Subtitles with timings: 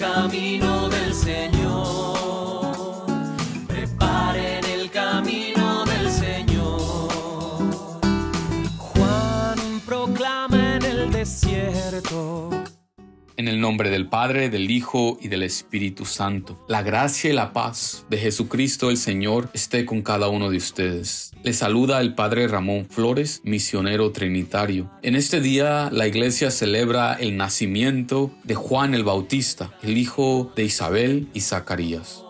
[0.00, 2.74] camino del Señor.
[3.68, 8.00] Preparen el camino del Señor.
[8.78, 12.48] Juan proclama en el desierto.
[13.40, 16.62] En el nombre del Padre, del Hijo y del Espíritu Santo.
[16.68, 21.32] La gracia y la paz de Jesucristo el Señor esté con cada uno de ustedes.
[21.42, 24.90] Le saluda el Padre Ramón Flores, misionero trinitario.
[25.00, 30.64] En este día la iglesia celebra el nacimiento de Juan el Bautista, el hijo de
[30.64, 32.22] Isabel y Zacarías.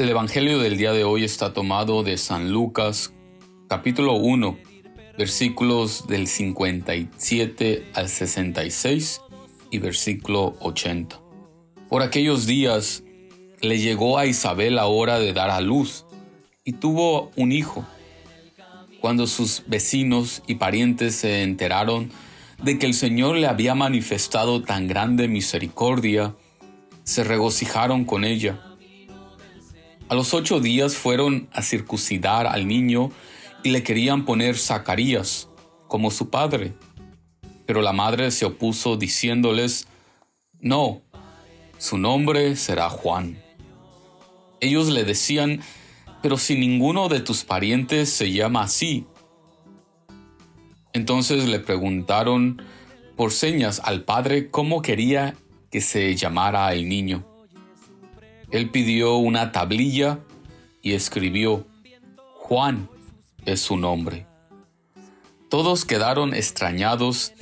[0.00, 3.12] El Evangelio del día de hoy está tomado de San Lucas,
[3.68, 4.56] capítulo 1,
[5.18, 9.20] versículos del 57 al 66
[9.70, 11.20] y versículo 80.
[11.90, 13.04] Por aquellos días
[13.60, 16.06] le llegó a Isabel la hora de dar a luz
[16.64, 17.84] y tuvo un hijo.
[19.02, 22.10] Cuando sus vecinos y parientes se enteraron
[22.62, 26.34] de que el Señor le había manifestado tan grande misericordia,
[27.04, 28.69] se regocijaron con ella.
[30.10, 33.12] A los ocho días fueron a circuncidar al niño
[33.62, 35.48] y le querían poner Zacarías
[35.86, 36.74] como su padre.
[37.64, 39.86] Pero la madre se opuso diciéndoles,
[40.58, 41.02] no,
[41.78, 43.40] su nombre será Juan.
[44.58, 45.60] Ellos le decían,
[46.22, 49.06] pero si ninguno de tus parientes se llama así.
[50.92, 52.60] Entonces le preguntaron
[53.16, 55.36] por señas al padre cómo quería
[55.70, 57.29] que se llamara el niño.
[58.50, 60.18] Él pidió una tablilla
[60.82, 61.66] y escribió,
[62.34, 62.88] Juan
[63.46, 64.26] es su nombre.
[65.48, 67.32] Todos quedaron extrañados.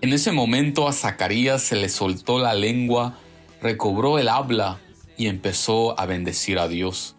[0.00, 3.18] En ese momento a Zacarías se le soltó la lengua,
[3.60, 4.80] recobró el habla
[5.18, 7.16] y empezó a bendecir a Dios.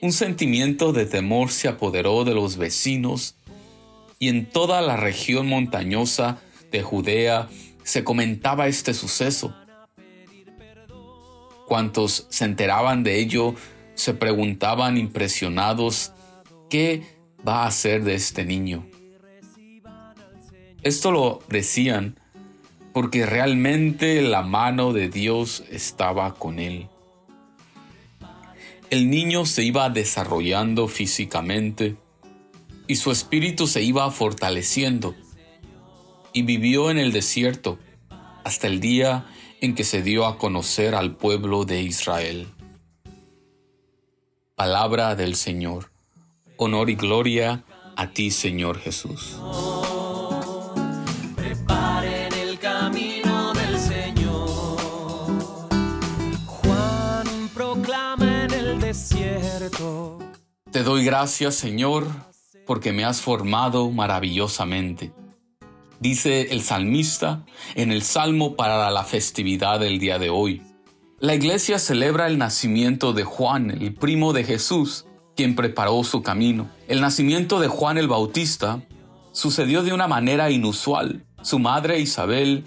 [0.00, 3.34] Un sentimiento de temor se apoderó de los vecinos
[4.20, 6.38] y en toda la región montañosa
[6.70, 7.48] de Judea
[7.82, 9.54] se comentaba este suceso.
[11.66, 13.54] Cuantos se enteraban de ello
[13.94, 16.12] se preguntaban impresionados
[16.70, 17.02] qué
[17.46, 18.86] va a hacer de este niño.
[20.82, 22.20] Esto lo decían
[22.92, 26.88] porque realmente la mano de Dios estaba con él.
[28.90, 31.96] El niño se iba desarrollando físicamente
[32.86, 35.16] y su espíritu se iba fortaleciendo
[36.32, 37.78] y vivió en el desierto
[38.44, 39.26] hasta el día
[39.60, 42.48] en que se dio a conocer al pueblo de Israel.
[44.54, 45.90] Palabra del Señor.
[46.56, 47.64] Honor y gloria
[47.96, 49.36] a ti, Señor Jesús.
[51.34, 54.78] Preparen el camino del Señor.
[56.46, 60.18] Juan proclama en el desierto.
[60.70, 62.06] Te doy gracias, Señor,
[62.66, 65.12] porque me has formado maravillosamente.
[66.00, 70.62] Dice el salmista en el Salmo para la festividad del día de hoy.
[71.18, 76.68] La iglesia celebra el nacimiento de Juan, el primo de Jesús, quien preparó su camino.
[76.88, 78.82] El nacimiento de Juan el Bautista
[79.32, 81.24] sucedió de una manera inusual.
[81.42, 82.66] Su madre Isabel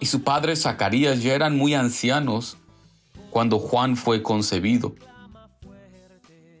[0.00, 2.58] y su padre Zacarías ya eran muy ancianos
[3.30, 4.94] cuando Juan fue concebido.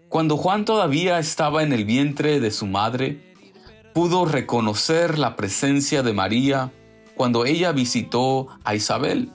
[0.08, 3.27] Cuando Juan todavía estaba en el vientre de su madre,
[3.98, 6.70] pudo reconocer la presencia de María
[7.16, 9.32] cuando ella visitó a Isabel.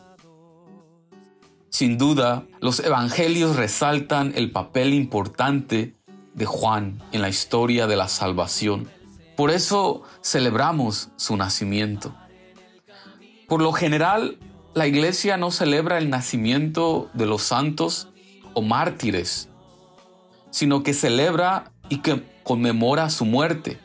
[1.70, 5.98] Sin duda, los evangelios resaltan el papel importante
[6.34, 8.90] de Juan en la historia de la salvación.
[9.36, 12.16] Por eso celebramos su nacimiento.
[13.50, 14.40] Por lo general,
[14.74, 18.08] la iglesia no celebra el nacimiento de los santos
[18.54, 19.50] o mártires,
[20.52, 23.78] sino que celebra y que conmemora su muerte,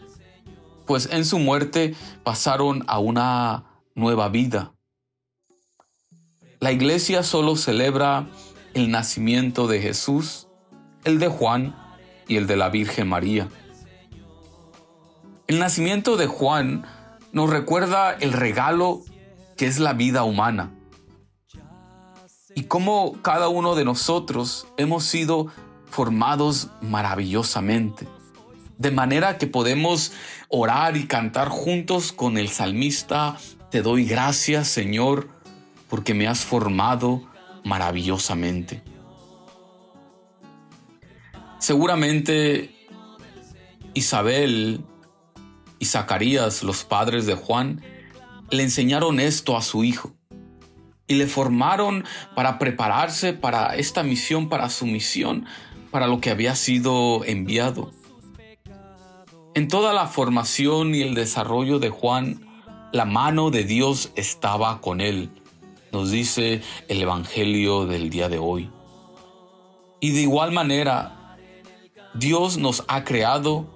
[0.89, 1.95] pues en su muerte
[2.25, 4.73] pasaron a una nueva vida.
[6.61, 8.27] La iglesia solo celebra
[8.75, 10.49] el nacimiento de Jesús,
[11.05, 11.77] el de Juan
[12.27, 13.49] y el de la Virgen María.
[15.47, 16.85] El nacimiento de Juan
[17.33, 19.03] nos recuerda el regalo
[19.57, 20.73] que es la vida humana
[22.55, 25.49] y cómo cada uno de nosotros hemos sido
[25.91, 28.09] formados maravillosamente,
[28.79, 30.13] de manera que podemos
[30.49, 33.37] orar y cantar juntos con el salmista,
[33.71, 35.29] te doy gracias Señor,
[35.89, 37.29] porque me has formado
[37.65, 38.83] maravillosamente.
[41.59, 42.75] Seguramente
[43.95, 44.85] Isabel
[45.81, 47.83] y Zacarías, los padres de Juan,
[48.51, 50.15] le enseñaron esto a su hijo
[51.09, 52.05] y le formaron
[52.37, 55.47] para prepararse para esta misión, para su misión,
[55.91, 57.93] para lo que había sido enviado.
[59.59, 62.47] En toda la formación y el desarrollo de Juan,
[62.93, 65.31] la mano de Dios estaba con él,
[65.91, 68.71] nos dice el Evangelio del día de hoy.
[69.99, 71.37] Y de igual manera,
[72.15, 73.67] Dios nos ha creado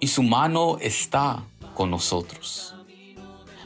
[0.00, 2.74] y su mano está con nosotros.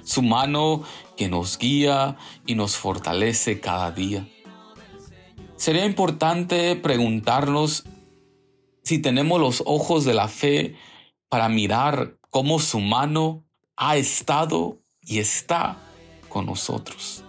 [0.04, 0.82] Su mano
[1.16, 4.28] que nos guía y nos fortalece cada día.
[5.56, 7.84] Sería importante preguntarnos
[8.82, 10.76] si tenemos los ojos de la fe
[11.28, 13.44] para mirar cómo su mano
[13.76, 15.78] ha estado y está
[16.28, 17.24] con nosotros.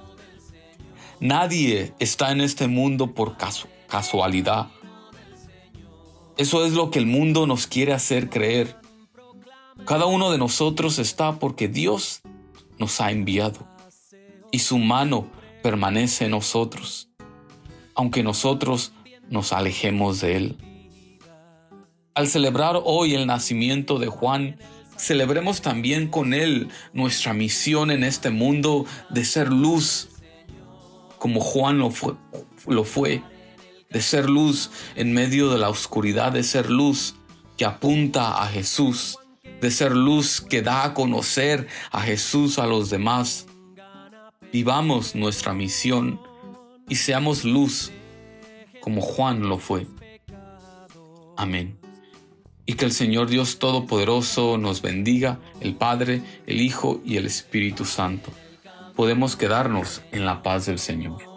[1.19, 3.37] Nadie está en este mundo por
[3.87, 4.67] casualidad.
[6.37, 8.79] Eso es lo que el mundo nos quiere hacer creer.
[9.85, 12.21] Cada uno de nosotros está porque Dios
[12.77, 13.67] nos ha enviado
[14.51, 15.27] y su mano
[15.63, 17.09] permanece en nosotros,
[17.95, 18.93] aunque nosotros
[19.29, 20.66] nos alejemos de Él.
[22.17, 24.57] Al celebrar hoy el nacimiento de Juan,
[24.97, 30.09] celebremos también con Él nuestra misión en este mundo de ser luz,
[31.19, 32.15] como Juan lo fue,
[32.65, 33.21] lo fue,
[33.91, 37.13] de ser luz en medio de la oscuridad, de ser luz
[37.55, 39.19] que apunta a Jesús,
[39.61, 43.45] de ser luz que da a conocer a Jesús a los demás.
[44.51, 46.19] Vivamos nuestra misión
[46.89, 47.91] y seamos luz
[48.81, 49.85] como Juan lo fue.
[51.35, 51.77] Amén.
[52.67, 57.85] Y que el Señor Dios Todopoderoso nos bendiga, el Padre, el Hijo y el Espíritu
[57.85, 58.29] Santo.
[58.95, 61.36] Podemos quedarnos en la paz del Señor.